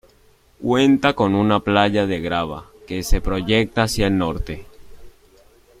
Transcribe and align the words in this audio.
Cuenta 0.59 1.13
con 1.13 1.35
una 1.35 1.59
playa 1.59 2.07
de 2.07 2.19
grava 2.19 2.71
que 2.87 3.03
se 3.03 3.21
proyecta 3.21 3.83
hacia 3.83 4.07
el 4.07 4.17
norte. 4.17 4.65